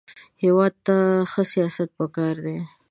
[0.43, 0.95] هېواد ته
[1.31, 2.57] ښه سیاست پکار دی